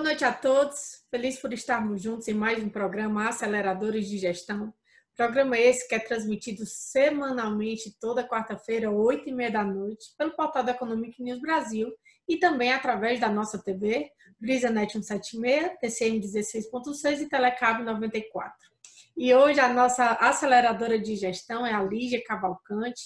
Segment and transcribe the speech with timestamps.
[0.00, 1.04] Boa noite a todos.
[1.10, 4.72] Feliz por estarmos juntos em mais um programa Aceleradores de Gestão.
[5.14, 10.64] Programa esse que é transmitido semanalmente toda quarta-feira, oito e meia da noite, pelo portal
[10.64, 11.92] da Economic News Brasil
[12.26, 14.10] e também através da nossa TV,
[14.40, 18.56] BrisaNet 176, TCM 16.6 e Telecab 94.
[19.18, 23.02] E hoje a nossa aceleradora de gestão é a Lígia Cavalcante.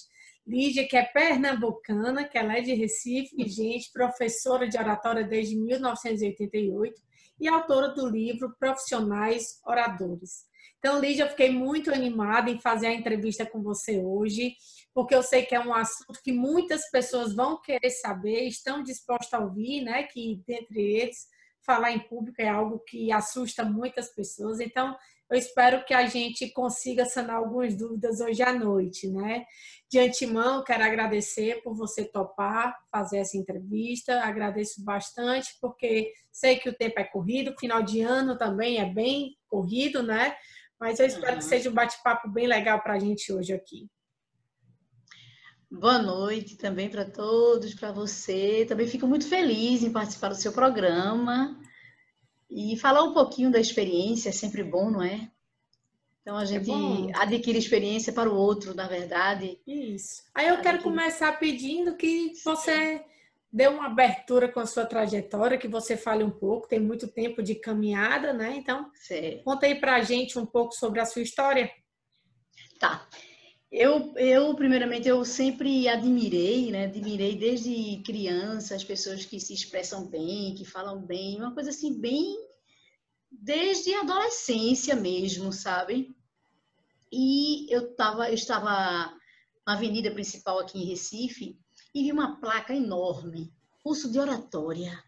[0.47, 7.01] Lígia, que é pernambucana, que ela é de Recife, gente, professora de oratória desde 1988
[7.41, 10.45] e autora do livro Profissionais Oradores.
[10.79, 14.55] Então, Lígia, eu fiquei muito animada em fazer a entrevista com você hoje,
[14.93, 19.33] porque eu sei que é um assunto que muitas pessoas vão querer saber, estão dispostas
[19.33, 20.03] a ouvir, né?
[20.03, 21.27] Que dentre eles
[21.65, 24.61] falar em público é algo que assusta muitas pessoas.
[24.61, 24.95] Então,
[25.31, 29.45] eu espero que a gente consiga sanar algumas dúvidas hoje à noite, né?
[29.91, 34.21] De antemão, quero agradecer por você topar fazer essa entrevista.
[34.21, 39.37] Agradeço bastante, porque sei que o tempo é corrido, final de ano também é bem
[39.49, 40.37] corrido, né?
[40.79, 41.39] Mas eu espero uhum.
[41.39, 43.89] que seja um bate-papo bem legal para a gente hoje aqui.
[45.71, 48.65] Boa noite também para todos, para você.
[48.69, 51.59] Também fico muito feliz em participar do seu programa
[52.55, 55.29] e falar um pouquinho da experiência é sempre bom, não é?
[56.23, 59.59] Então a é gente é adquire experiência para o outro, na verdade.
[59.67, 60.23] Isso.
[60.33, 63.05] Aí eu quero começar pedindo que você
[63.53, 67.43] dê uma abertura com a sua trajetória, que você fale um pouco, tem muito tempo
[67.43, 68.55] de caminhada, né?
[68.57, 69.43] Então, certo.
[69.43, 71.71] conta aí pra gente um pouco sobre a sua história.
[72.79, 73.07] Tá.
[73.77, 76.85] Eu, eu, primeiramente, eu sempre admirei, né?
[76.85, 82.01] Admirei desde criança as pessoas que se expressam bem, que falam bem, uma coisa assim,
[82.01, 82.37] bem
[83.33, 86.17] desde a adolescência mesmo, sabe?
[87.11, 88.71] E eu, tava, eu estava
[89.67, 91.59] na avenida principal aqui em Recife,
[91.93, 93.53] e vi uma placa enorme,
[93.83, 95.03] curso de oratória.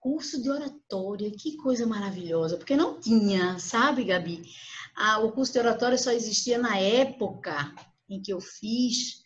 [0.00, 4.42] Curso de oratória, que coisa maravilhosa, porque não tinha, sabe, Gabi?
[5.02, 7.74] Ah, o curso de oratória só existia na época
[8.06, 9.24] em que eu fiz,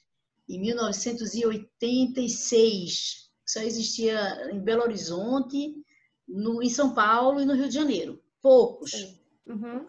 [0.48, 3.28] em 1986.
[3.44, 5.74] Só existia em Belo Horizonte,
[6.28, 8.22] no, em São Paulo e no Rio de Janeiro.
[8.40, 8.92] Poucos.
[9.44, 9.84] Uhum.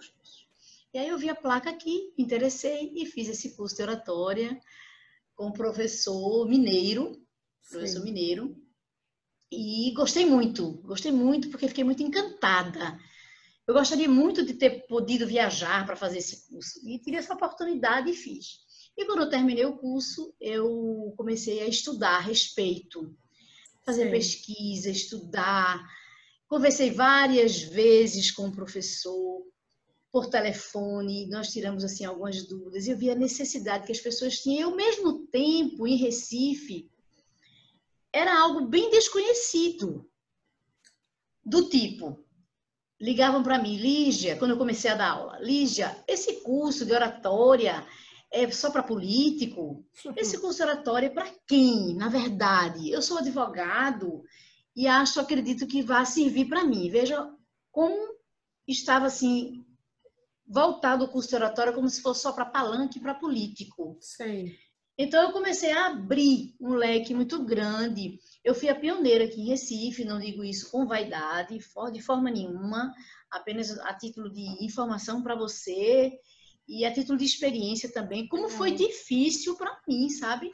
[0.92, 4.60] E aí eu vi a placa aqui, me interessei e fiz esse curso de oratória
[5.36, 7.24] com o professor mineiro,
[7.70, 8.06] professor Sim.
[8.06, 8.58] mineiro,
[9.52, 13.00] e gostei muito, gostei muito porque fiquei muito encantada.
[13.68, 18.12] Eu gostaria muito de ter podido viajar para fazer esse curso e tive essa oportunidade
[18.12, 18.60] e fiz.
[18.98, 23.16] E quando eu terminei o curso, eu comecei a estudar a respeito,
[23.84, 24.12] fazer Sim.
[24.12, 25.84] pesquisa, estudar.
[26.48, 29.44] Conversei várias vezes com o professor,
[30.16, 34.40] por telefone, nós tiramos assim algumas dúvidas e eu vi a necessidade que as pessoas
[34.40, 34.60] tinham.
[34.60, 36.90] E ao mesmo tempo, em Recife,
[38.14, 40.10] era algo bem desconhecido.
[41.44, 42.25] Do tipo,
[43.00, 47.86] ligavam para mim, Lígia, quando eu comecei a dar aula, Lígia, esse curso de oratória
[48.32, 49.86] é só para político?
[50.18, 52.90] Esse curso de oratória é para quem, na verdade?
[52.90, 54.24] Eu sou advogado
[54.76, 56.90] e acho, acredito que vai servir para mim.
[56.90, 57.32] Veja
[57.72, 57.96] como
[58.68, 59.66] estava assim
[60.46, 63.98] voltado o curso de oratória como se fosse só para palanque para político.
[64.02, 64.54] Sim.
[64.98, 68.20] Então eu comecei a abrir um leque muito grande.
[68.46, 71.58] Eu fui a pioneira aqui em Recife, não digo isso com vaidade,
[71.92, 72.94] de forma nenhuma,
[73.32, 76.14] apenas a título de informação para você
[76.68, 78.28] e a título de experiência também.
[78.28, 78.76] Como foi uhum.
[78.76, 80.52] difícil para mim, sabe?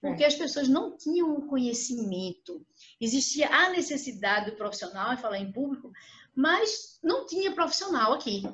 [0.00, 0.26] Porque é.
[0.26, 2.66] as pessoas não tinham o conhecimento.
[2.98, 5.92] Existia a necessidade do profissional, em falar em público,
[6.34, 8.44] mas não tinha profissional aqui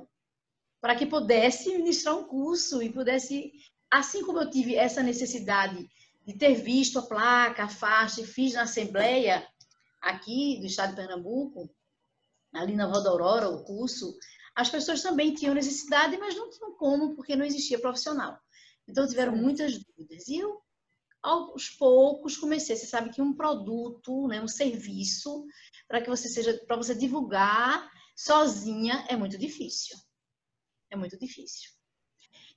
[0.80, 3.52] para que pudesse ministrar um curso e pudesse,
[3.88, 5.88] assim como eu tive essa necessidade
[6.26, 9.46] de ter visto a placa, a faixa, e fiz na Assembleia
[10.00, 11.70] aqui do Estado de Pernambuco,
[12.52, 14.16] ali na Roda Aurora, o curso,
[14.54, 18.38] as pessoas também tinham necessidade, mas não tinham como, porque não existia profissional.
[18.86, 20.28] Então, tiveram muitas dúvidas.
[20.28, 20.60] E eu,
[21.22, 22.76] aos poucos, comecei.
[22.76, 25.46] Você sabe que um produto, né, um serviço,
[25.88, 29.96] para que você seja, para você divulgar sozinha é muito difícil
[30.92, 31.70] é muito difícil.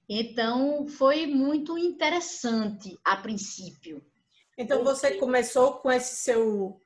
[0.07, 4.05] Então, foi muito interessante a princípio.
[4.57, 6.81] Então, você começou com esse seu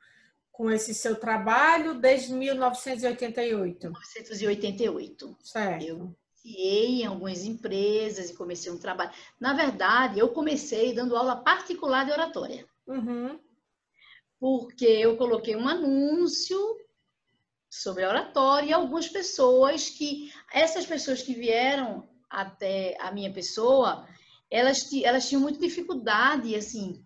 [0.60, 3.92] com esse seu trabalho desde 1988?
[3.92, 5.38] 1988.
[5.42, 5.86] Certo.
[5.86, 6.14] Eu
[6.44, 9.12] iniciei em algumas empresas e comecei um trabalho.
[9.40, 12.68] Na verdade, eu comecei dando aula particular de oratória.
[12.86, 13.40] Uhum.
[14.38, 16.60] Porque eu coloquei um anúncio
[17.70, 24.08] sobre a oratória e algumas pessoas que essas pessoas que vieram até a minha pessoa
[24.52, 27.04] elas elas tinham muita dificuldade assim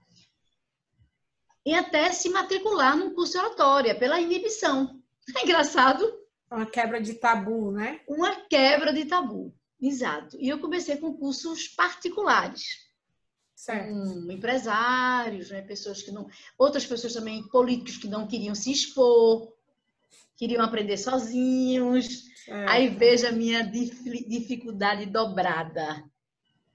[1.65, 5.01] em até se matricular num curso de oratória pela inibição
[5.37, 6.21] É engraçado.
[6.51, 8.01] Uma quebra de tabu, né?
[8.07, 10.37] Uma quebra de tabu, exato.
[10.39, 12.83] E eu comecei com cursos particulares.
[13.55, 13.93] Certo.
[13.93, 15.61] Com empresários, né?
[15.61, 16.27] pessoas que não.
[16.57, 19.52] Outras pessoas também, políticos que não queriam se expor,
[20.37, 22.23] queriam aprender sozinhos.
[22.45, 22.69] Certo.
[22.69, 26.03] Aí veja a minha dificuldade dobrada.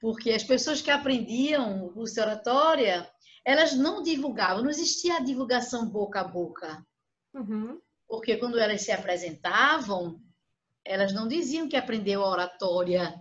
[0.01, 3.11] Porque as pessoas que aprendiam o curso de oratória,
[3.45, 6.87] elas não divulgavam, não existia a divulgação boca a boca.
[7.35, 7.81] Uhum.
[8.07, 10.21] Porque quando elas se apresentavam,
[10.85, 13.15] elas não diziam que aprendeu a oratória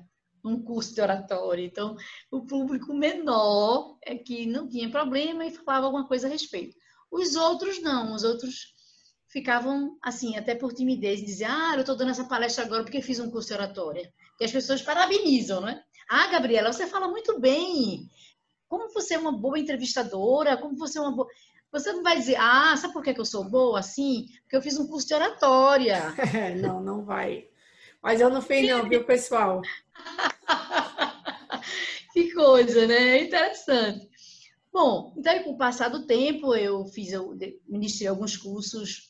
[0.43, 1.65] um curso de oratória.
[1.65, 1.95] Então,
[2.31, 6.77] o público menor é que não tinha problema e falava alguma coisa a respeito.
[7.11, 8.73] Os outros não, os outros
[9.27, 13.19] ficavam assim, até por timidez, diziam: Ah, eu estou dando essa palestra agora porque fiz
[13.19, 14.11] um curso de oratória.
[14.39, 15.83] E as pessoas parabenizam, né?
[16.09, 18.09] Ah, Gabriela, você fala muito bem.
[18.67, 21.27] Como você é uma boa entrevistadora, como você é uma boa.
[21.71, 24.27] Você não vai dizer, ah, sabe por que eu sou boa assim?
[24.41, 26.13] Porque eu fiz um curso de oratória.
[26.61, 27.49] não, não vai.
[28.01, 29.61] Mas eu não fiz, não, viu, pessoal?
[32.13, 33.23] que coisa, né?
[33.23, 34.07] Interessante.
[34.71, 37.37] Bom, então, com o passar do tempo, eu fiz, eu
[37.67, 39.06] ministrei alguns cursos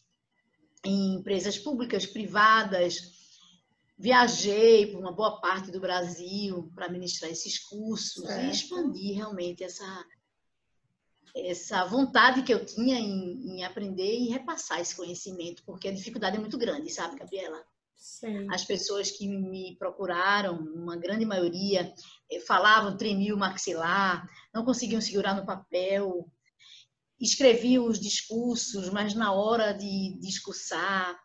[0.88, 3.12] em empresas públicas, privadas,
[3.98, 8.46] viajei por uma boa parte do Brasil para ministrar esses cursos certo.
[8.46, 10.06] e expandir realmente essa,
[11.36, 16.38] essa vontade que eu tinha em, em, aprender e repassar esse conhecimento, porque a dificuldade
[16.38, 17.64] é muito grande, sabe, Gabriela?
[17.98, 18.48] Sim.
[18.52, 21.92] As pessoas que me procuraram, uma grande maioria,
[22.32, 26.30] eh, falavam, tremiam o maxilar, não conseguiam segurar no papel,
[27.20, 31.18] escreviam os discursos, mas na hora de discursar,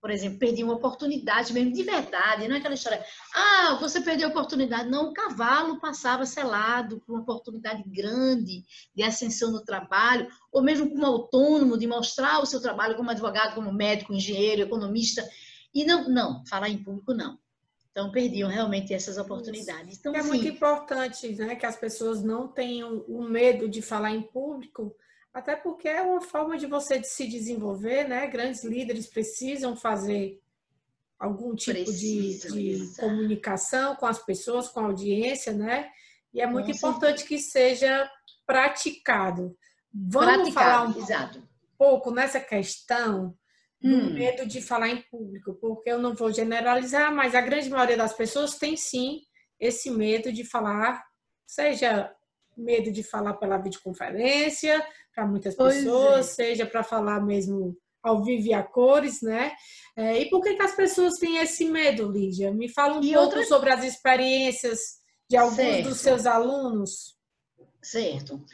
[0.00, 3.04] por exemplo, perdi uma oportunidade mesmo de verdade, não é aquela história,
[3.34, 4.88] ah, você perdeu a oportunidade.
[4.88, 8.64] Não, o cavalo passava selado por uma oportunidade grande
[8.94, 13.54] de ascensão no trabalho, ou mesmo como autônomo, de mostrar o seu trabalho como advogado,
[13.54, 15.28] como médico, engenheiro, economista.
[15.74, 17.38] E não, não, falar em público não.
[17.90, 19.98] Então, perdiam realmente essas oportunidades.
[19.98, 24.12] Então, é assim, muito importante né, que as pessoas não tenham o medo de falar
[24.12, 24.94] em público,
[25.38, 28.26] até porque é uma forma de você se desenvolver, né?
[28.26, 30.40] Grandes líderes precisam fazer
[31.16, 35.90] algum tipo de, de comunicação com as pessoas, com a audiência, né?
[36.34, 37.28] E é muito com importante certeza.
[37.28, 38.10] que seja
[38.44, 39.56] praticado.
[39.94, 41.48] Vamos praticado, falar um exato.
[41.78, 43.32] pouco nessa questão
[43.80, 44.12] do hum.
[44.14, 48.12] medo de falar em público, porque eu não vou generalizar, mas a grande maioria das
[48.12, 49.20] pessoas tem sim
[49.60, 51.04] esse medo de falar,
[51.46, 52.12] seja
[52.58, 54.84] medo de falar pela videoconferência,
[55.14, 56.44] para muitas pessoas, é.
[56.44, 59.52] seja para falar mesmo ao vivo e a cores, né?
[59.96, 62.52] É, e por que, que as pessoas têm esse medo, Lídia?
[62.52, 63.44] Me fala um e pouco outra...
[63.44, 65.88] sobre as experiências de alguns certo.
[65.88, 67.16] dos seus alunos.
[67.82, 68.44] Certo.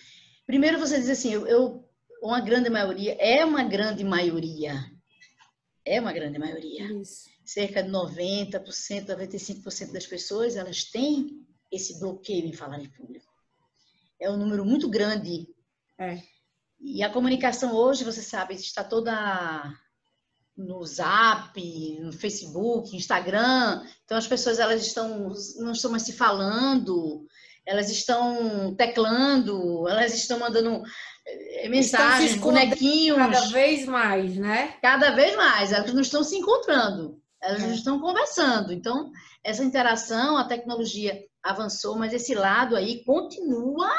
[0.46, 1.88] Primeiro você diz assim, eu, eu,
[2.22, 4.74] uma grande maioria, é uma grande maioria,
[5.84, 6.84] é uma grande maioria.
[7.00, 7.28] Isso.
[7.44, 8.62] Cerca de 90%,
[9.06, 13.33] 95% das pessoas, elas têm esse bloqueio em falar em público.
[14.24, 15.46] É um número muito grande.
[15.98, 16.18] É.
[16.80, 19.74] E a comunicação hoje, você sabe, está toda
[20.56, 21.58] no Zap,
[22.00, 23.82] no Facebook, Instagram.
[24.04, 27.26] Então as pessoas elas estão não estão mais se falando,
[27.66, 30.82] elas estão teclando, elas estão mandando
[31.26, 33.16] eh, mensagens, bonequinhos.
[33.16, 34.76] Cada vez mais, né?
[34.80, 35.72] Cada vez mais.
[35.72, 37.66] Elas não estão se encontrando, elas é.
[37.66, 38.72] não estão conversando.
[38.72, 39.10] Então,
[39.42, 43.90] essa interação, a tecnologia avançou, mas esse lado aí continua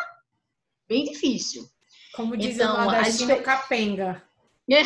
[0.87, 1.67] bem difícil.
[2.15, 3.43] Como diz então, nordestino, gente...
[3.43, 4.23] capenga.
[4.69, 4.83] É.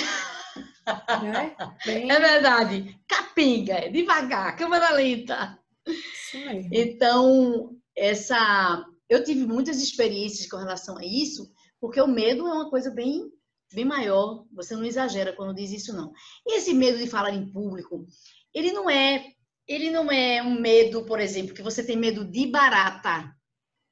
[1.21, 1.55] Né?
[1.85, 2.11] Bem...
[2.11, 2.99] é verdade.
[3.07, 5.59] Capenga, devagar, câmera lenta.
[5.85, 6.69] Isso mesmo.
[6.73, 8.83] Então, essa...
[9.07, 13.31] Eu tive muitas experiências com relação a isso, porque o medo é uma coisa bem,
[13.73, 14.45] bem maior.
[14.53, 16.11] Você não exagera quando diz isso, não.
[16.45, 18.05] E esse medo de falar em público,
[18.53, 19.25] ele não é,
[19.67, 23.35] ele não é um medo, por exemplo, que você tem medo de barata.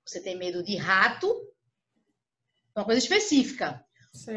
[0.06, 1.36] Você tem medo de rato
[2.78, 3.84] uma coisa específica.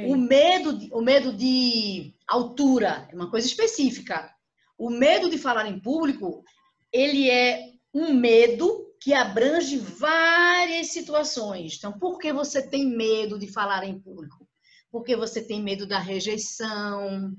[0.09, 4.35] O medo, de, o medo de altura é uma coisa específica.
[4.79, 6.43] O medo de falar em público,
[6.93, 11.77] ele é um medo que abrange várias situações.
[11.77, 14.47] Então, por que você tem medo de falar em público?
[14.91, 17.35] Porque você tem medo da rejeição,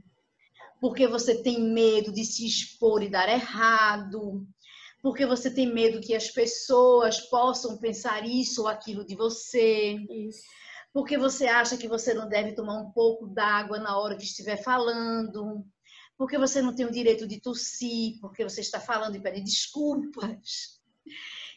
[0.79, 4.47] porque você tem medo de se expor e dar errado,
[5.01, 9.95] porque você tem medo que as pessoas possam pensar isso ou aquilo de você.
[10.09, 10.60] Isso
[10.93, 14.57] porque você acha que você não deve tomar um pouco d'água na hora que estiver
[14.61, 15.65] falando,
[16.17, 20.79] porque você não tem o direito de tossir, porque você está falando e pede desculpas.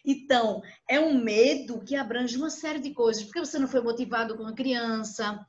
[0.04, 4.36] Então, é um medo que abrange uma série de coisas, porque você não foi motivado
[4.36, 5.44] como criança,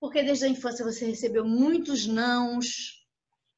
[0.00, 2.98] porque desde a infância você recebeu muitos nãos,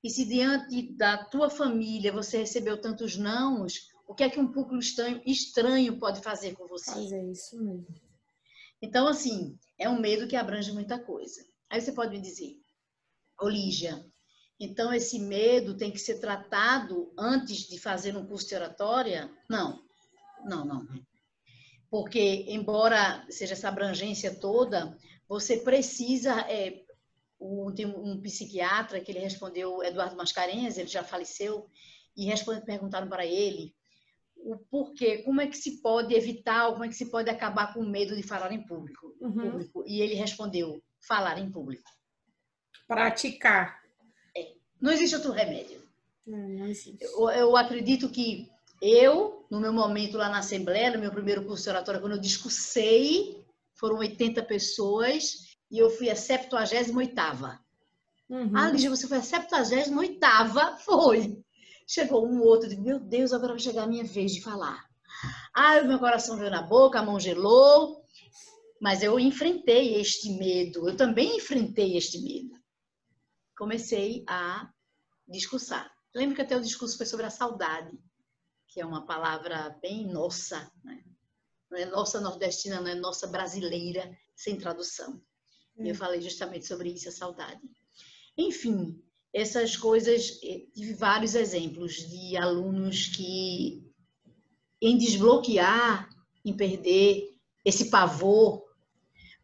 [0.03, 4.47] E se diante da tua família você recebeu tantos nãos, o que é que um
[4.51, 6.91] público estranho, estranho pode fazer com você?
[6.91, 8.10] Fazer isso mesmo.
[8.83, 11.45] Então, assim, é um medo que abrange muita coisa.
[11.69, 12.57] Aí você pode me dizer,
[13.41, 14.05] Olígia,
[14.59, 19.31] então esse medo tem que ser tratado antes de fazer um curso de oratória?
[19.49, 19.83] Não,
[20.45, 20.87] não, não.
[21.91, 24.97] Porque, embora seja essa abrangência toda,
[25.29, 26.41] você precisa.
[26.43, 26.85] É,
[27.41, 31.71] um, tem um psiquiatra que ele respondeu, Eduardo Mascarenhas, ele já faleceu,
[32.15, 33.75] e responde, perguntaram para ele
[34.45, 37.81] o porquê, como é que se pode evitar, como é que se pode acabar com
[37.81, 39.15] o medo de falar em público.
[39.21, 39.51] Uhum.
[39.51, 39.85] público.
[39.87, 41.91] E ele respondeu: falar em público.
[42.87, 43.81] Praticar.
[44.37, 44.53] É.
[44.81, 45.83] Não existe outro remédio.
[46.27, 46.99] Não, não existe.
[47.01, 48.49] Eu, eu, acredito que
[48.81, 52.21] eu, no meu momento lá na Assembleia, no meu primeiro curso de oratória, quando eu
[52.21, 53.45] discursei,
[53.75, 57.21] foram 80 pessoas e eu fui a 78
[58.29, 58.53] Uhum.
[58.55, 60.21] Ah, Lígia, você foi a 78
[60.85, 61.43] Foi.
[61.93, 64.89] Chegou um outro, digo, meu Deus, agora vai chegar a minha vez de falar.
[65.83, 68.07] O meu coração veio na boca, a mão gelou,
[68.81, 72.57] mas eu enfrentei este medo, eu também enfrentei este medo.
[73.59, 74.71] Comecei a
[75.27, 75.93] discursar.
[76.15, 77.99] Lembro que até o discurso foi sobre a saudade,
[78.69, 81.03] que é uma palavra bem nossa, né?
[81.69, 85.21] não é nossa nordestina, não é nossa brasileira, sem tradução.
[85.77, 85.99] E eu hum.
[85.99, 87.61] falei justamente sobre isso, a saudade.
[88.39, 93.85] Enfim, essas coisas, eh, tive vários exemplos de alunos que,
[94.81, 96.09] em desbloquear,
[96.45, 97.29] em perder
[97.65, 98.65] esse pavor,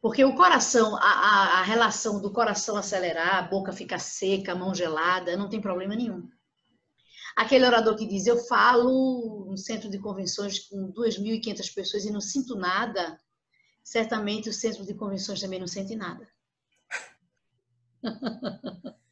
[0.00, 4.74] porque o coração, a, a, relação do coração acelerar, a boca ficar seca, a mão
[4.74, 6.28] gelada, não tem problema nenhum.
[7.36, 12.20] Aquele orador que diz, eu falo no centro de convenções com 2.500 pessoas e não
[12.20, 13.20] sinto nada,
[13.84, 16.26] certamente o centro de convenções também não sente nada.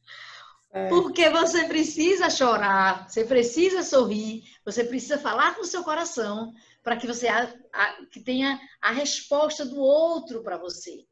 [0.75, 0.89] É.
[0.89, 6.53] Porque você precisa chorar, você precisa sorrir, você precisa falar com o seu coração
[6.83, 11.07] para que você a, a, que tenha a resposta do outro para você.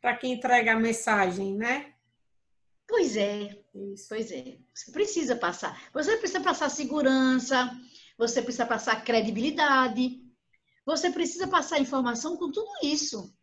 [0.00, 1.94] Para que entrega a mensagem, né?
[2.86, 4.06] Pois é, Isso.
[4.08, 4.58] pois é.
[4.72, 5.82] Você precisa passar.
[5.92, 7.76] Você precisa passar segurança,
[8.16, 10.22] você precisa passar credibilidade,
[10.86, 13.36] você precisa passar informação com tudo isso.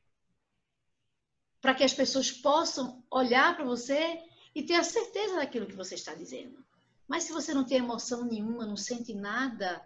[1.59, 4.21] Para que as pessoas possam olhar para você
[4.55, 6.63] e ter a certeza daquilo que você está dizendo.
[7.07, 9.83] Mas se você não tem emoção nenhuma, não sente nada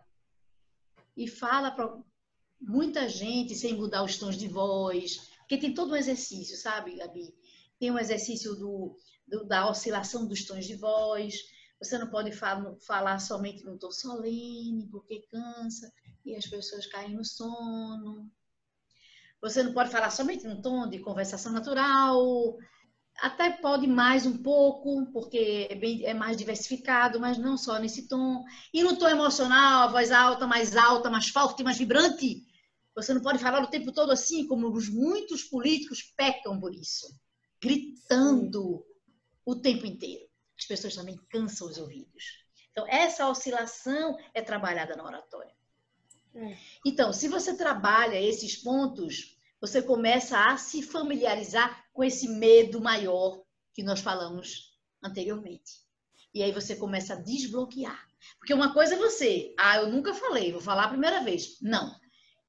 [1.15, 1.97] e fala para
[2.59, 7.33] muita gente sem mudar os tons de voz, porque tem todo um exercício, sabe, Gabi?
[7.79, 11.35] Tem um exercício do, do da oscilação dos tons de voz.
[11.79, 15.91] Você não pode falar, falar somente no tom solene, porque cansa
[16.25, 18.31] e as pessoas caem no sono.
[19.41, 22.57] Você não pode falar somente no tom de conversação natural,
[23.21, 28.07] até pode mais um pouco, porque é, bem, é mais diversificado, mas não só nesse
[28.07, 28.43] tom.
[28.73, 32.45] E no tom emocional, a voz alta, mais alta, mais forte, mais vibrante.
[32.95, 37.07] Você não pode falar o tempo todo assim, como os muitos políticos pecam por isso,
[37.61, 38.85] gritando
[39.45, 40.25] o tempo inteiro.
[40.57, 42.43] As pessoas também cansam os ouvidos.
[42.71, 45.53] Então, essa oscilação é trabalhada na oratória.
[46.35, 46.57] É.
[46.85, 53.41] Então, se você trabalha esses pontos, você começa a se familiarizar com esse medo maior
[53.73, 54.73] que nós falamos
[55.03, 55.83] anteriormente.
[56.33, 58.07] E aí você começa a desbloquear.
[58.39, 61.59] Porque uma coisa é você, ah, eu nunca falei, vou falar a primeira vez.
[61.61, 61.93] Não.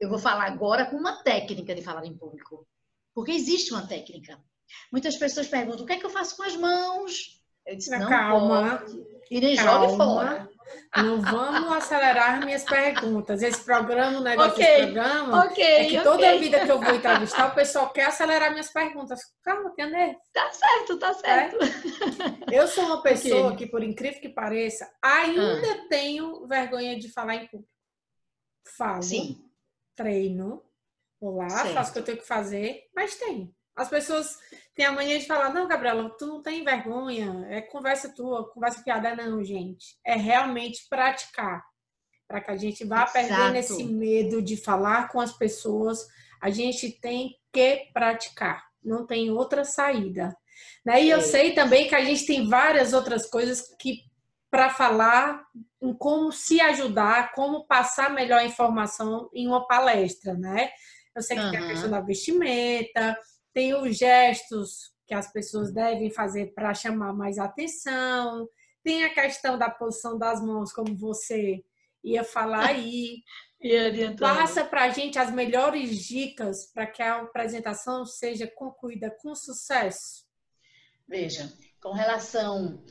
[0.00, 2.66] Eu vou falar agora com uma técnica de falar em público.
[3.14, 4.42] Porque existe uma técnica.
[4.90, 7.40] Muitas pessoas perguntam: o que é que eu faço com as mãos?
[7.66, 8.78] Eu disse: não, calma.
[8.78, 9.06] Pode.
[9.30, 9.86] E nem calma.
[9.86, 10.50] jogue fora.
[10.96, 13.42] Não vamos acelerar minhas perguntas.
[13.42, 16.02] Esse programa, o negócio okay, desse programa okay, é que okay.
[16.02, 19.20] toda vida que eu vou entrevistar, o pessoal quer acelerar minhas perguntas.
[19.42, 20.16] Calma, Tiané.
[20.32, 21.58] Tá certo, tá certo.
[22.50, 22.58] É?
[22.58, 25.86] Eu sou uma pessoa que, por incrível que pareça, ainda ah.
[25.88, 27.70] tenho vergonha de falar em público.
[28.76, 29.44] Falo, Sim.
[29.94, 30.62] treino,
[31.20, 31.74] vou lá, certo.
[31.74, 33.54] faço o que eu tenho que fazer, mas tenho.
[33.76, 34.38] As pessoas
[34.74, 38.82] têm a mania de falar, não, Gabriela, tu não tem vergonha, é conversa tua, conversa
[38.82, 39.98] piada, não, gente.
[40.04, 41.64] É realmente praticar.
[42.26, 43.12] Para que a gente vá Exato.
[43.12, 46.06] perdendo esse medo de falar com as pessoas,
[46.40, 48.64] a gente tem que praticar.
[48.82, 50.34] Não tem outra saída.
[50.84, 51.04] Né?
[51.04, 54.02] E eu sei também que a gente tem várias outras coisas que
[54.50, 55.44] para falar
[55.82, 60.70] em como se ajudar, como passar melhor a informação em uma palestra, né?
[61.14, 61.50] Eu sei que uhum.
[61.50, 63.18] tem a questão da vestimenta,
[63.54, 68.48] tem os gestos que as pessoas devem fazer para chamar mais atenção,
[68.82, 71.64] tem a questão da posição das mãos, como você
[72.02, 73.22] ia falar aí.
[74.20, 80.26] Passa para a gente as melhores dicas para que a apresentação seja concluída com sucesso.
[81.08, 82.82] Veja, com relação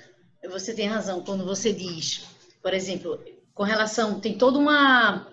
[0.50, 2.27] você tem razão quando você diz,
[2.62, 5.27] por exemplo, com relação, tem toda uma.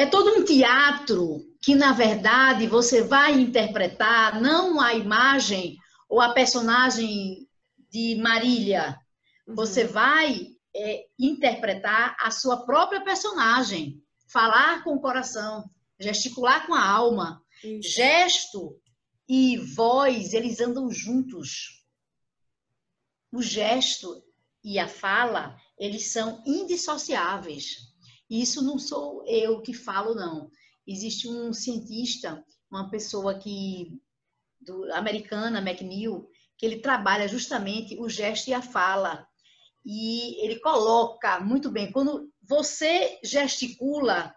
[0.00, 5.76] É todo um teatro que, na verdade, você vai interpretar não a imagem
[6.08, 7.46] ou a personagem
[7.90, 8.98] de Marília.
[9.46, 9.54] Uhum.
[9.56, 16.82] Você vai é, interpretar a sua própria personagem, falar com o coração, gesticular com a
[16.82, 17.44] alma.
[17.62, 17.90] Isso.
[17.90, 18.80] Gesto
[19.28, 21.84] e voz, eles andam juntos.
[23.30, 24.24] O gesto
[24.64, 27.89] e a fala, eles são indissociáveis.
[28.30, 30.50] Isso não sou eu que falo, não.
[30.86, 34.00] Existe um cientista, uma pessoa que
[34.60, 39.26] do, americana, McNeil, que ele trabalha justamente o gesto e a fala.
[39.84, 44.34] E ele coloca muito bem, quando você gesticula,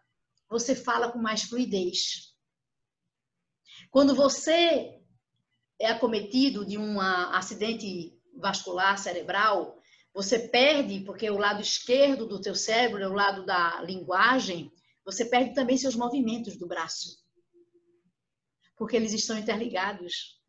[0.50, 2.34] você fala com mais fluidez.
[3.92, 5.00] Quando você
[5.80, 9.78] é acometido de um acidente vascular cerebral,
[10.14, 14.72] você perde, porque o lado esquerdo do teu cérebro é o lado da linguagem,
[15.04, 17.18] você perde também seus movimentos do braço.
[18.78, 20.40] Porque eles estão interligados.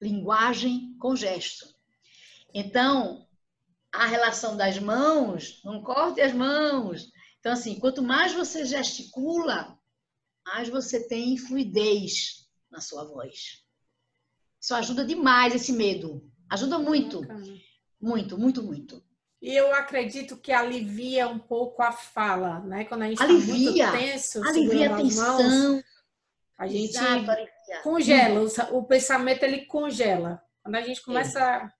[0.00, 1.72] Linguagem com gesto.
[2.52, 3.26] Então,
[3.92, 7.08] a relação das mãos, não corte as mãos.
[7.38, 9.78] Então, assim, quanto mais você gesticula,
[10.44, 13.62] mais você tem fluidez na sua voz.
[14.60, 16.28] Isso ajuda demais esse medo.
[16.48, 17.20] Ajuda muito.
[18.00, 19.02] Muito, muito, muito.
[19.42, 22.84] E eu acredito que alivia um pouco a fala, né?
[22.84, 25.42] Quando a gente alivia, tá muito tenso, alivia a tensão.
[25.42, 25.84] Mãos,
[26.56, 27.26] a gente Exato,
[27.82, 30.40] congela, o pensamento ele congela.
[30.62, 31.42] Quando a gente começa é.
[31.42, 31.72] a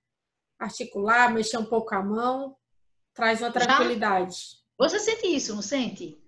[0.59, 2.57] articular, mexer um pouco a mão,
[3.15, 4.35] traz uma tranquilidade.
[4.35, 4.57] Já?
[4.79, 6.21] Você sente isso, não sente?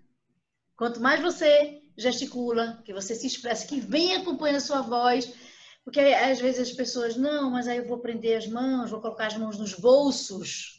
[0.77, 5.35] Quanto mais você gesticula, que você se expressa, que vem acompanhando a sua voz,
[5.83, 9.27] porque às vezes as pessoas, não, mas aí eu vou prender as mãos, vou colocar
[9.27, 10.74] as mãos nos bolsos,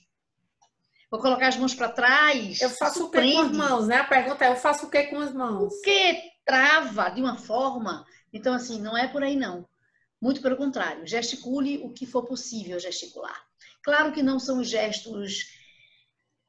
[1.10, 2.62] vou colocar as mãos para trás.
[2.62, 3.98] Eu faço o que com as mãos, né?
[3.98, 5.74] A pergunta é, eu faço o que com as mãos?
[5.74, 8.06] Porque trava de uma forma.
[8.32, 9.68] Então, assim, não é por aí, não.
[10.22, 13.46] Muito pelo contrário, gesticule o que for possível gesticular.
[13.84, 15.46] Claro que não são gestos,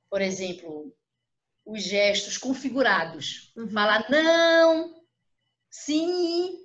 [0.08, 0.94] por exemplo,
[1.64, 3.52] os gestos configurados.
[3.56, 3.68] Uhum.
[3.68, 5.02] Falar não,
[5.68, 6.58] sim,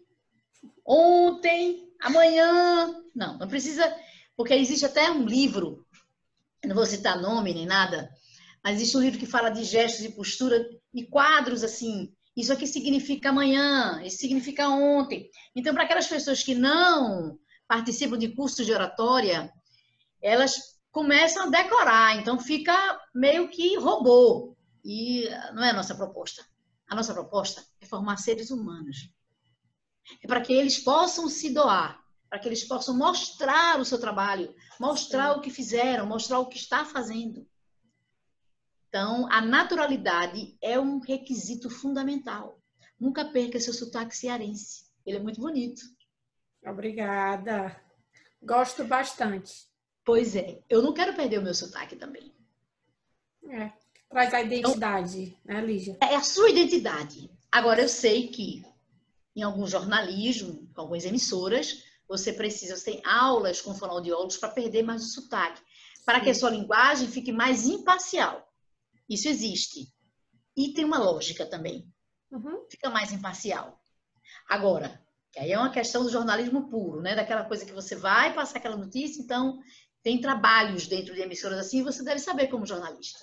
[0.85, 3.03] ontem, amanhã.
[3.15, 3.93] Não, não precisa,
[4.37, 5.80] porque existe até um livro,
[6.67, 8.09] não vou citar nome nem nada,
[8.63, 12.13] mas existe um livro que fala de gestos e postura e quadros assim.
[12.35, 15.29] Isso aqui significa amanhã, isso significa ontem.
[15.55, 19.51] Então, para aquelas pessoas que não participam de cursos de oratória,
[20.21, 22.73] elas começam a decorar, então fica
[23.13, 24.55] meio que robô.
[24.83, 26.45] E não é a nossa proposta.
[26.87, 29.09] A nossa proposta é formar seres humanos.
[30.23, 32.00] É para que eles possam se doar,
[32.31, 35.37] para que eles possam mostrar o seu trabalho, mostrar Sim.
[35.37, 37.45] o que fizeram, mostrar o que está fazendo.
[38.87, 42.57] Então, a naturalidade é um requisito fundamental.
[42.97, 44.85] Nunca perca seu sotaque cearense.
[45.05, 45.81] Ele é muito bonito.
[46.65, 47.77] Obrigada.
[48.41, 49.67] Gosto bastante.
[50.05, 52.33] Pois é, eu não quero perder o meu sotaque também.
[53.49, 53.73] É,
[54.09, 55.97] traz a identidade, então, né, Lígia?
[56.01, 57.29] É a sua identidade.
[57.51, 58.63] Agora, eu sei que
[59.35, 64.83] em algum jornalismo, com algumas emissoras, você precisa, você tem aulas com fonoaudiólogos para perder
[64.83, 65.61] mais o sotaque,
[66.05, 68.45] para que a sua linguagem fique mais imparcial.
[69.09, 69.87] Isso existe.
[70.57, 71.87] E tem uma lógica também.
[72.29, 72.65] Uhum.
[72.69, 73.81] Fica mais imparcial.
[74.49, 77.15] Agora, que aí é uma questão do jornalismo puro, né?
[77.15, 79.61] Daquela coisa que você vai passar aquela notícia, então
[80.03, 83.19] tem trabalhos dentro de emissoras assim, você deve saber como jornalista.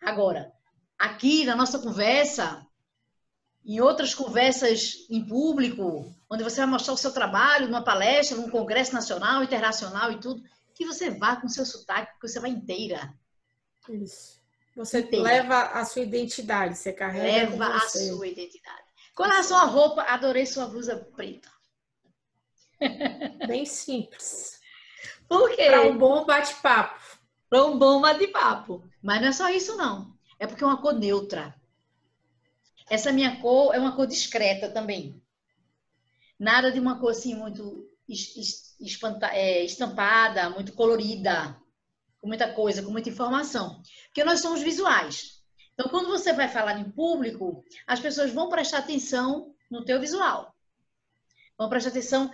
[0.00, 0.52] Agora,
[0.96, 2.64] aqui na nossa conversa,
[3.64, 8.50] em outras conversas em público, onde você vai mostrar o seu trabalho numa palestra, num
[8.50, 10.42] congresso nacional, internacional e tudo,
[10.74, 13.12] que você vá com seu sotaque, que você vai inteira.
[13.88, 14.40] Isso.
[14.76, 15.24] Você inteira.
[15.24, 18.84] leva a sua identidade, você carrega Leva a sua identidade.
[19.14, 21.50] Com relação à roupa, adorei sua blusa preta.
[23.46, 24.58] Bem simples.
[25.28, 25.66] Por quê?
[25.66, 26.98] Para um bom bate-papo.
[27.48, 28.82] Para um bom bate-papo.
[29.02, 30.14] Mas não é só isso, não.
[30.38, 31.54] É porque é uma cor neutra.
[32.90, 35.22] Essa minha cor é uma cor discreta também.
[36.36, 37.88] Nada de uma cor assim muito
[39.30, 41.56] é, estampada, muito colorida,
[42.20, 43.80] com muita coisa, com muita informação.
[44.06, 45.40] Porque nós somos visuais.
[45.72, 50.52] Então, quando você vai falar em público, as pessoas vão prestar atenção no teu visual.
[51.56, 52.28] Vão prestar atenção.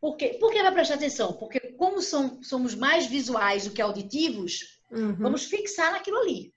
[0.00, 0.36] Por quê?
[0.40, 1.34] Por que vai prestar atenção?
[1.34, 5.14] Porque como são, somos mais visuais do que auditivos, uhum.
[5.14, 6.52] vamos fixar naquilo ali.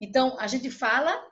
[0.00, 1.29] Então, a gente fala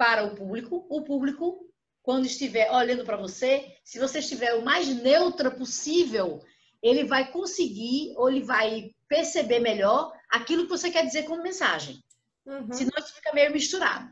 [0.00, 0.86] para o público.
[0.88, 1.70] O público,
[2.02, 6.42] quando estiver olhando para você, se você estiver o mais neutra possível,
[6.82, 12.02] ele vai conseguir ou ele vai perceber melhor aquilo que você quer dizer como mensagem.
[12.46, 12.72] Uhum.
[12.72, 14.10] Senão isso fica meio misturado.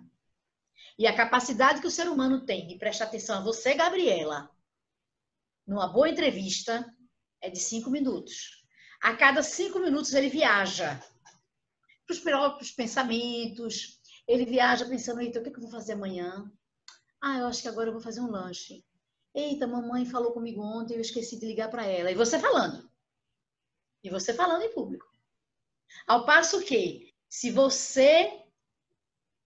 [0.98, 4.50] E a capacidade que o ser humano tem de prestar atenção a você, Gabriela,
[5.66, 6.84] numa boa entrevista,
[7.40, 8.62] é de cinco minutos.
[9.00, 11.02] A cada cinco minutos ele viaja
[12.06, 13.97] para os próprios pensamentos.
[14.28, 16.52] Ele viaja pensando, eita, o que eu vou fazer amanhã?
[17.18, 18.84] Ah, eu acho que agora eu vou fazer um lanche.
[19.34, 22.10] Eita, mamãe falou comigo ontem, eu esqueci de ligar para ela.
[22.10, 22.90] E você falando.
[24.04, 25.06] E você falando em público.
[26.06, 28.44] Ao passo que, se você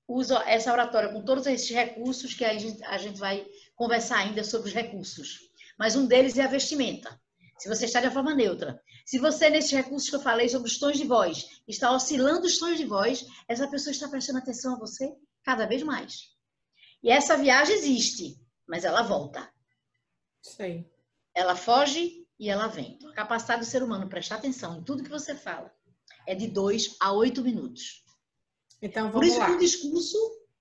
[0.08, 4.42] usa essa oratória com todos esses recursos, que a gente, a gente vai conversar ainda
[4.42, 5.48] sobre os recursos.
[5.78, 7.21] Mas um deles é a vestimenta.
[7.62, 8.82] Se você está de uma forma neutra.
[9.06, 12.58] Se você, nesses recursos que eu falei sobre os tons de voz, está oscilando os
[12.58, 16.32] tons de voz, essa pessoa está prestando atenção a você cada vez mais.
[17.04, 19.48] E essa viagem existe, mas ela volta.
[20.42, 20.90] Sei.
[21.32, 22.94] Ela foge e ela vem.
[22.94, 25.72] Então, a capacidade do ser humano prestar atenção em tudo que você fala
[26.26, 28.04] é de 2 a 8 minutos.
[28.82, 29.46] Então, vamos Por isso lá.
[29.46, 30.18] que o discurso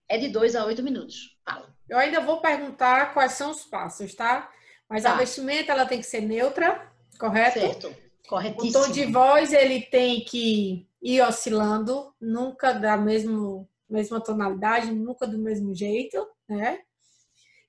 [0.07, 1.35] é de 2 a 8 minutos.
[1.43, 1.75] Fala.
[1.89, 4.53] Eu ainda vou perguntar quais são os passos, tá?
[4.87, 5.13] Mas tá.
[5.13, 6.90] a vestimenta ela tem que ser neutra,
[7.21, 7.59] correto?
[7.59, 7.95] Certo.
[8.27, 8.83] Corretíssimo.
[8.83, 15.27] O tom de voz ele tem que ir oscilando, nunca da mesmo, mesma tonalidade, nunca
[15.27, 16.79] do mesmo jeito, né?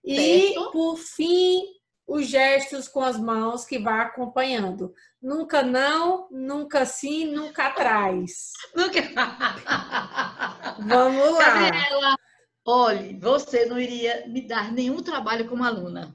[0.05, 0.71] E certo.
[0.73, 1.65] por fim,
[2.07, 4.95] os gestos com as mãos que vai acompanhando.
[5.21, 8.53] Nunca não, nunca sim, nunca atrás.
[8.75, 9.01] Nunca.
[10.81, 11.61] Vamos lá.
[11.61, 12.17] Gabriela,
[12.67, 16.13] olhe, você não iria me dar nenhum trabalho como aluna.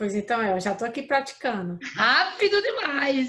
[0.00, 1.78] Pois então, eu já estou aqui praticando.
[1.94, 3.28] Rápido demais!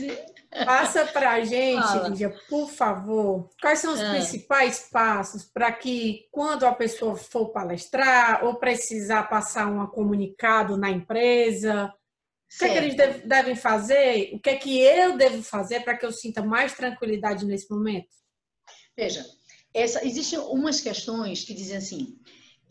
[0.64, 2.08] Passa para a gente, Fala.
[2.08, 4.12] Lídia, por favor, quais são os ah.
[4.12, 10.90] principais passos para que, quando a pessoa for palestrar ou precisar passar um comunicado na
[10.90, 11.94] empresa,
[12.56, 14.34] o que, é que eles devem fazer?
[14.34, 18.16] O que é que eu devo fazer para que eu sinta mais tranquilidade nesse momento?
[18.96, 19.26] Veja,
[19.74, 22.18] essa, existem umas questões que dizem assim: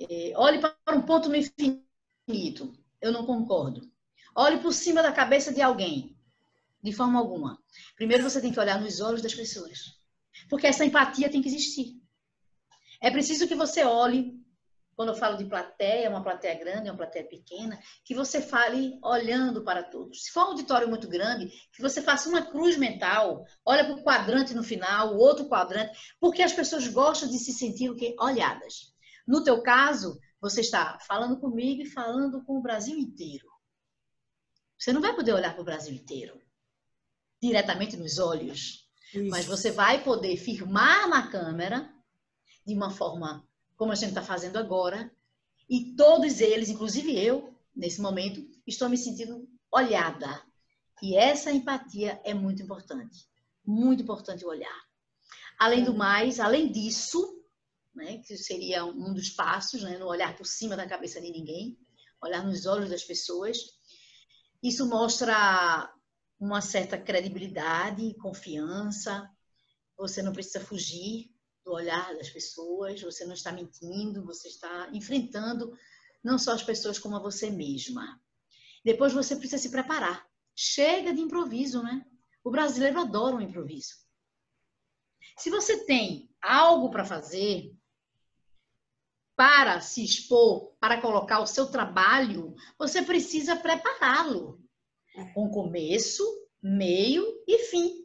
[0.00, 3.90] é, olhe para um ponto no infinito eu não concordo.
[4.34, 6.16] Olhe por cima da cabeça de alguém.
[6.82, 7.58] De forma alguma.
[7.96, 9.98] Primeiro você tem que olhar nos olhos das pessoas.
[10.48, 12.00] Porque essa empatia tem que existir.
[13.02, 14.38] É preciso que você olhe,
[14.94, 19.62] quando eu falo de plateia, uma plateia grande, uma plateia pequena, que você fale olhando
[19.62, 20.24] para todos.
[20.24, 24.02] Se for um auditório muito grande, que você faça uma cruz mental, olha para o
[24.02, 28.14] quadrante no final, o outro quadrante, porque as pessoas gostam de se sentir o quê?
[28.18, 28.92] olhadas.
[29.26, 33.48] No teu caso, você está falando comigo e falando com o Brasil inteiro.
[34.78, 36.40] Você não vai poder olhar para o Brasil inteiro
[37.40, 39.30] diretamente nos olhos, Isso.
[39.30, 41.90] mas você vai poder firmar na câmera
[42.66, 45.10] de uma forma como a gente está fazendo agora,
[45.68, 50.42] e todos eles, inclusive eu, nesse momento, estou me sentindo olhada.
[51.02, 53.26] E essa empatia é muito importante.
[53.64, 54.84] Muito importante o olhar.
[55.58, 57.39] Além do mais, além disso,
[58.00, 61.78] né, que seria um dos passos, né, no olhar por cima da cabeça de ninguém,
[62.22, 63.58] olhar nos olhos das pessoas.
[64.62, 65.92] Isso mostra
[66.38, 69.30] uma certa credibilidade, confiança.
[69.96, 71.30] Você não precisa fugir
[71.64, 75.76] do olhar das pessoas, você não está mentindo, você está enfrentando
[76.24, 78.20] não só as pessoas como a você mesma.
[78.82, 80.26] Depois você precisa se preparar.
[80.56, 82.04] Chega de improviso, né?
[82.42, 83.94] O brasileiro adora um improviso.
[85.36, 87.74] Se você tem algo para fazer,
[89.40, 94.62] para se expor, para colocar o seu trabalho, você precisa prepará-lo
[95.16, 95.32] é.
[95.32, 96.22] com começo,
[96.62, 98.04] meio e fim.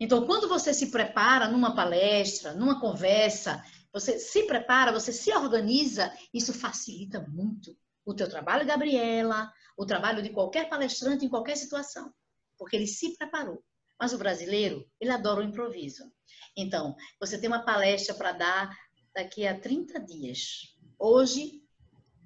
[0.00, 6.10] Então, quando você se prepara numa palestra, numa conversa, você se prepara, você se organiza,
[6.32, 12.10] isso facilita muito o teu trabalho, Gabriela, o trabalho de qualquer palestrante em qualquer situação,
[12.56, 13.62] porque ele se preparou.
[14.00, 16.10] Mas o brasileiro, ele adora o improviso.
[16.56, 18.76] Então, você tem uma palestra para dar
[19.16, 20.76] daqui a 30 dias.
[20.98, 21.62] Hoje,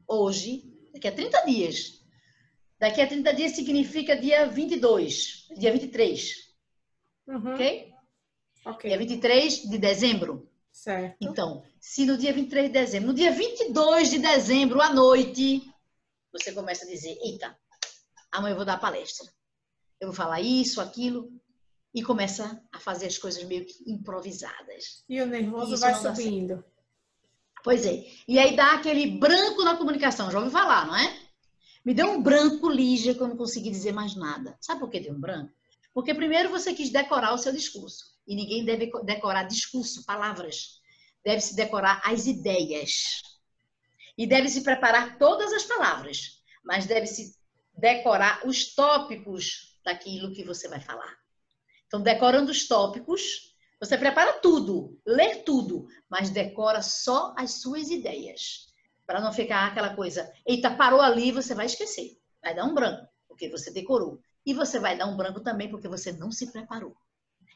[0.09, 2.05] hoje, daqui a 30 dias.
[2.81, 6.35] Daqui a 30 dias significa dia 22, dia 23.
[7.29, 7.55] Uhum.
[7.55, 7.95] Ok?
[8.67, 8.91] Ok.
[8.91, 10.51] Dia 23 de dezembro.
[10.73, 11.17] Certo.
[11.21, 15.63] Então, se no dia 23 de dezembro, no dia 22 de dezembro, à noite,
[16.33, 17.57] você começa a dizer: Eita,
[18.33, 19.31] amanhã eu vou dar palestra.
[20.01, 21.31] Eu vou falar isso, aquilo
[21.93, 25.05] e começa a fazer as coisas meio que improvisadas.
[25.09, 26.65] E o nervoso vai subindo.
[27.63, 28.05] Pois é.
[28.27, 30.31] E aí dá aquele branco na comunicação.
[30.31, 31.19] Já ouviu falar, não é?
[31.85, 34.57] Me deu um branco, Lígia, que eu não consegui dizer mais nada.
[34.61, 35.53] Sabe por que deu um branco?
[35.93, 38.05] Porque primeiro você quis decorar o seu discurso.
[38.27, 40.81] E ninguém deve decorar discurso, palavras.
[41.25, 43.23] Deve-se decorar as ideias.
[44.17, 46.43] E deve-se preparar todas as palavras.
[46.65, 47.35] Mas deve-se
[47.77, 51.19] decorar os tópicos daquilo que você vai falar.
[51.87, 53.50] Então, decorando os tópicos,
[53.81, 58.69] você prepara tudo, lê tudo, mas decora só as suas ideias.
[59.07, 62.19] Para não ficar aquela coisa, eita, parou ali, você vai esquecer.
[62.43, 64.21] Vai dar um branco, porque você decorou.
[64.45, 66.95] E você vai dar um branco também, porque você não se preparou.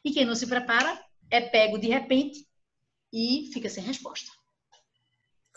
[0.03, 2.47] E quem não se prepara é pego de repente
[3.13, 4.31] e fica sem resposta.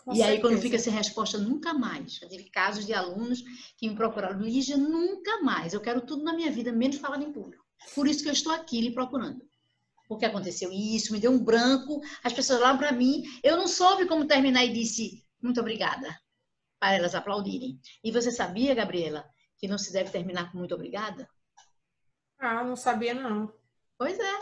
[0.04, 0.36] Com e certeza.
[0.36, 2.16] aí, quando fica sem resposta, nunca mais.
[2.16, 3.42] Já tive casos de alunos
[3.76, 5.72] que me procuraram, Lígia, nunca mais.
[5.72, 7.64] Eu quero tudo na minha vida, menos falar em público.
[7.94, 9.47] Por isso que eu estou aqui lhe procurando.
[10.08, 14.06] Porque aconteceu isso, me deu um branco, as pessoas lá para mim, eu não soube
[14.06, 16.18] como terminar e disse muito obrigada,
[16.80, 17.78] para elas aplaudirem.
[18.02, 21.28] E você sabia, Gabriela, que não se deve terminar com muito obrigada?
[22.38, 23.52] Ah, não sabia não.
[23.98, 24.40] Pois é.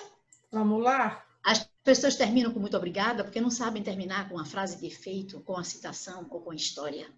[0.52, 1.24] Vamos lá.
[1.44, 5.40] As pessoas terminam com muito obrigada porque não sabem terminar com a frase de efeito,
[5.40, 7.08] com a citação ou com a história.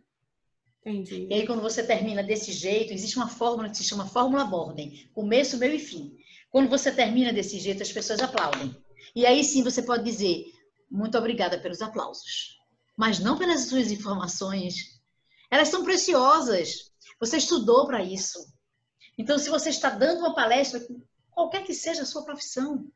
[0.80, 1.26] Entendi.
[1.28, 5.10] E aí, quando você termina desse jeito, existe uma fórmula que se chama fórmula Borden,
[5.12, 6.16] começo, meio e fim.
[6.50, 8.74] Quando você termina desse jeito, as pessoas aplaudem.
[9.14, 10.44] E aí sim você pode dizer
[10.90, 12.56] muito obrigada pelos aplausos,
[12.96, 14.98] mas não pelas suas informações.
[15.50, 16.92] Elas são preciosas.
[17.20, 18.38] Você estudou para isso.
[19.18, 20.80] Então, se você está dando uma palestra,
[21.30, 22.90] qualquer que seja a sua profissão,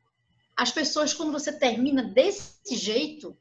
[0.55, 3.37] as pessoas, quando você termina desse jeito,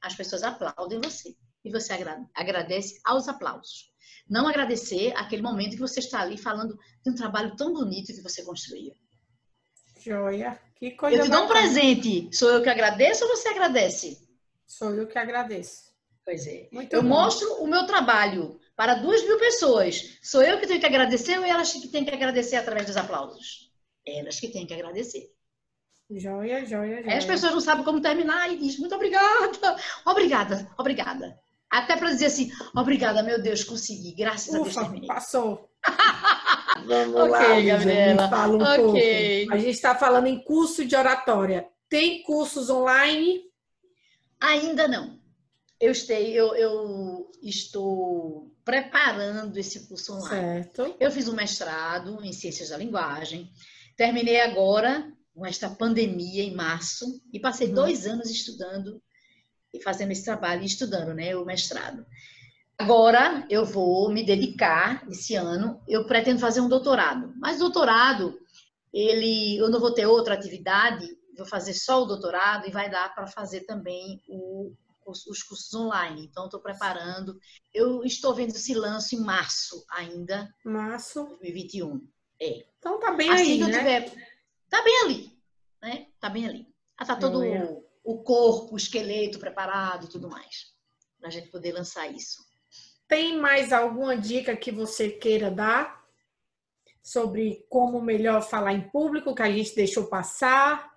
[0.00, 1.92] as pessoas aplaudem você e você
[2.34, 3.92] agradece aos aplausos.
[4.28, 8.22] Não agradecer aquele momento que você está ali falando de um trabalho tão bonito que
[8.22, 8.96] você construiu.
[10.04, 10.60] Joia.
[10.76, 12.28] Que coisa Eu te dou um presente.
[12.32, 14.18] Sou eu que agradeço ou você agradece?
[14.66, 15.92] Sou eu que agradeço.
[16.24, 16.68] Pois é.
[16.72, 17.08] Muito eu bom.
[17.08, 20.18] mostro o meu trabalho para duas mil pessoas.
[20.22, 23.70] Sou eu que tenho que agradecer ou elas que têm que agradecer através dos aplausos?
[24.06, 25.30] Elas que têm que agradecer.
[26.10, 27.16] Joia, joia, joia.
[27.16, 31.38] As pessoas não sabem como terminar e diz muito obrigada, obrigada, obrigada.
[31.70, 35.08] Até para dizer assim, obrigada, meu Deus, consegui, graças Ufa, a Deus terminei.
[35.08, 35.70] Passou.
[36.86, 38.28] Vamos okay, lá, Gabriela.
[38.28, 39.46] Fala um okay.
[39.46, 39.54] pouco.
[39.54, 41.66] A gente está falando em curso de oratória.
[41.88, 43.42] Tem cursos online?
[44.40, 45.20] Ainda não.
[45.80, 50.64] Eu, estei, eu, eu estou preparando esse curso online.
[50.64, 50.96] Certo.
[50.98, 53.50] Eu fiz um mestrado em Ciências da Linguagem.
[53.96, 57.74] Terminei agora com esta pandemia em março e passei uhum.
[57.74, 59.02] dois anos estudando
[59.72, 62.04] e fazendo esse trabalho e estudando, né, o mestrado.
[62.78, 67.32] Agora eu vou me dedicar esse ano, eu pretendo fazer um doutorado.
[67.36, 68.38] Mas doutorado,
[68.92, 71.06] ele, eu não vou ter outra atividade,
[71.36, 74.72] vou fazer só o doutorado e vai dar para fazer também o,
[75.06, 76.26] os, os, cursos online.
[76.26, 77.38] Então estou preparando.
[77.72, 80.52] Eu estou vendo se lanço em março ainda.
[80.64, 82.06] Março 2021.
[82.40, 82.66] É.
[82.78, 83.78] Então tá bem assim aí, né?
[83.78, 84.12] tiver,
[84.68, 85.38] tá bem ali,
[85.80, 86.06] né?
[86.18, 86.66] Tá bem ali.
[86.96, 87.40] Ah, tá todo
[88.04, 90.72] o corpo, o esqueleto preparado e tudo mais.
[91.18, 92.44] Para a gente poder lançar isso.
[93.12, 96.02] Tem mais alguma dica que você queira dar
[97.02, 100.90] sobre como melhor falar em público que a gente deixou passar?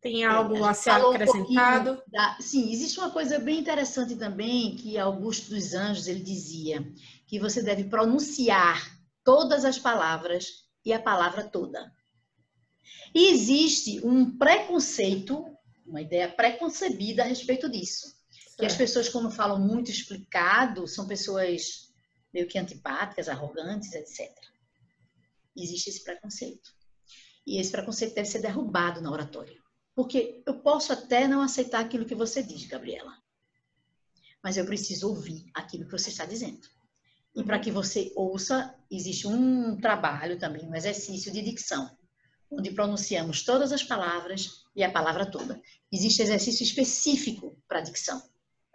[0.00, 1.94] Tem algo a, a ser acrescentado?
[1.94, 2.36] Um da...
[2.38, 6.88] Sim, existe uma coisa bem interessante também que Augusto dos Anjos ele dizia
[7.26, 8.88] que você deve pronunciar
[9.24, 11.92] todas as palavras e a palavra toda.
[13.12, 15.44] E existe um preconceito
[15.84, 18.19] uma ideia preconcebida a respeito disso.
[18.60, 21.90] Que as pessoas, quando falam muito explicado, são pessoas
[22.32, 24.30] meio que antipáticas, arrogantes, etc.
[25.56, 26.70] Existe esse preconceito.
[27.46, 29.58] E esse preconceito deve ser derrubado na oratória.
[29.94, 33.16] Porque eu posso até não aceitar aquilo que você diz, Gabriela.
[34.42, 36.68] Mas eu preciso ouvir aquilo que você está dizendo.
[37.34, 41.90] E para que você ouça, existe um trabalho também, um exercício de dicção
[42.50, 45.60] onde pronunciamos todas as palavras e a palavra toda.
[45.92, 48.20] Existe exercício específico para dicção,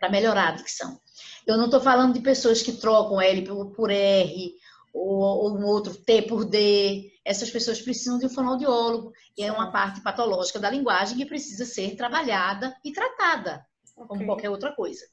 [0.06, 1.00] para melhorar a dicção.
[1.48, 3.41] Eu não estou falando de pessoas que trocam L
[3.76, 4.56] por R
[4.94, 7.12] ou, ou um outro T por D.
[7.24, 11.65] Essas pessoas precisam de um fonoaudiólogo, e é uma parte patológica da linguagem que precisa
[11.65, 13.65] ser trabalhada e tratada,
[13.96, 14.08] okay.
[14.08, 15.06] como qualquer outra coisa.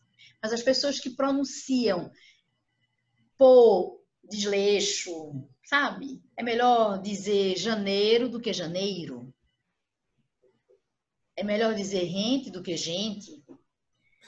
[0.42, 2.11] Mas as pessoas que pronunciam
[3.38, 6.22] por desleixo, sabe?
[6.37, 9.33] É melhor dizer janeiro do que janeiro.
[11.35, 13.41] É melhor dizer gente do que gente.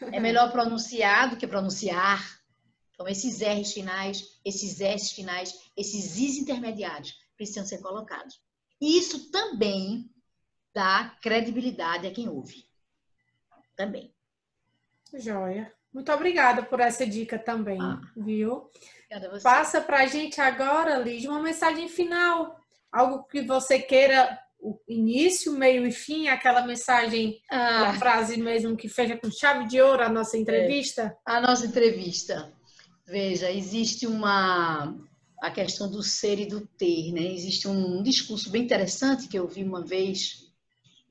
[0.01, 2.41] É melhor pronunciar do que pronunciar.
[2.93, 8.41] Então, esses R's finais, esses S finais, esses Is intermediários precisam ser colocados.
[8.81, 10.11] E isso também
[10.75, 12.65] dá credibilidade a quem ouve.
[13.77, 14.13] Também.
[15.13, 15.73] Joia.
[15.93, 18.01] Muito obrigada por essa dica também, ah.
[18.17, 18.69] viu?
[19.07, 19.43] Obrigada a você.
[19.45, 22.61] Passa para a gente agora, Liz, uma mensagem final.
[22.91, 27.91] Algo que você queira, o início, meio e fim, aquela mensagem, ah.
[27.91, 31.15] a frase mesmo que fecha com chave de ouro a nossa entrevista?
[31.29, 31.33] É.
[31.33, 32.51] A nossa entrevista.
[33.07, 34.97] Veja, existe uma.
[35.43, 37.31] a questão do ser e do ter, né?
[37.31, 40.51] Existe um discurso bem interessante que eu vi uma vez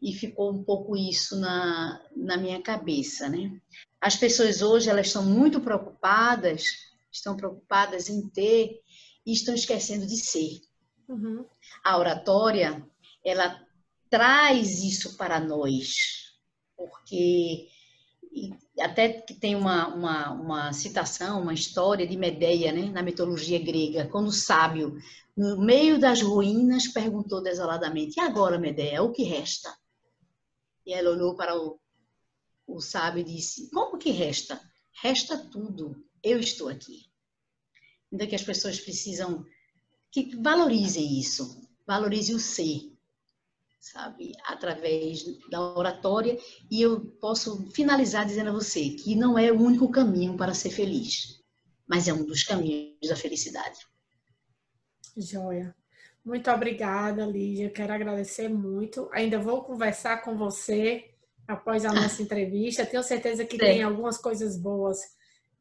[0.01, 3.51] e ficou um pouco isso na, na minha cabeça, né?
[4.01, 6.63] As pessoas hoje, elas estão muito preocupadas,
[7.11, 8.81] estão preocupadas em ter
[9.23, 10.59] e estão esquecendo de ser.
[11.07, 11.45] Uhum.
[11.83, 12.83] A oratória,
[13.23, 13.61] ela
[14.09, 15.95] traz isso para nós,
[16.75, 17.67] porque
[18.79, 24.07] até que tem uma, uma, uma, citação, uma história de Medeia, né, na mitologia grega,
[24.07, 24.97] quando o sábio,
[25.37, 29.75] no meio das ruínas, perguntou desoladamente: E agora, Medeia, o que resta?
[30.85, 31.79] E ela olhou para o,
[32.67, 34.59] o sábio e disse: Como que resta?
[35.01, 37.05] Resta tudo, eu estou aqui.
[38.11, 39.45] Ainda que as pessoas precisam
[40.11, 42.92] que valorizem isso, valorize o ser,
[43.83, 46.37] sabe, através da oratória.
[46.71, 50.69] E eu posso finalizar dizendo a você que não é o único caminho para ser
[50.69, 51.43] feliz,
[51.85, 53.79] mas é um dos caminhos da felicidade.
[55.17, 55.75] Joia.
[56.23, 57.69] Muito obrigada, Lídia.
[57.69, 59.09] Quero agradecer muito.
[59.11, 61.03] Ainda vou conversar com você
[61.45, 62.85] após a nossa entrevista.
[62.85, 63.65] Tenho certeza que Sim.
[63.65, 64.97] tem algumas coisas boas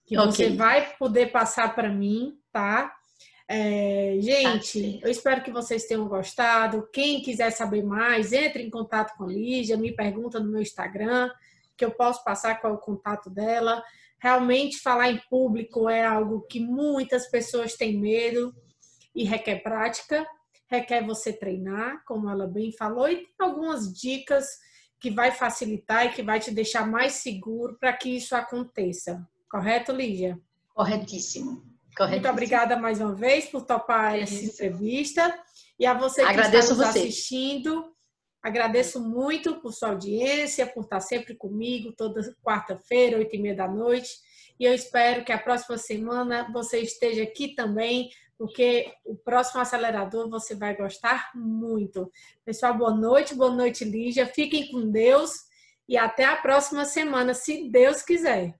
[0.06, 0.30] que okay.
[0.30, 2.96] você vai poder passar para mim, tá?
[3.48, 6.88] É, gente, eu espero que vocês tenham gostado.
[6.92, 11.30] Quem quiser saber mais, entre em contato com a Lígia, me pergunta no meu Instagram,
[11.76, 13.82] que eu posso passar qual é o contato dela.
[14.18, 18.54] Realmente, falar em público é algo que muitas pessoas têm medo
[19.14, 20.26] e requer prática,
[20.68, 24.46] requer você treinar, como ela bem falou, e tem algumas dicas
[24.98, 29.28] que vai facilitar e que vai te deixar mais seguro para que isso aconteça.
[29.50, 30.40] Correto, Lígia?
[30.72, 31.71] Corretíssimo.
[32.08, 35.38] Muito obrigada mais uma vez por topar é essa entrevista.
[35.78, 36.98] E a você que Agradeço está nos você.
[37.00, 37.92] assistindo,
[38.42, 43.68] agradeço muito por sua audiência, por estar sempre comigo toda quarta-feira, oito e meia da
[43.68, 44.10] noite.
[44.58, 50.28] E eu espero que a próxima semana você esteja aqui também, porque o próximo acelerador
[50.28, 52.10] você vai gostar muito.
[52.44, 54.26] Pessoal, boa noite, boa noite, Lígia.
[54.26, 55.32] Fiquem com Deus
[55.88, 58.54] e até a próxima semana, se Deus quiser.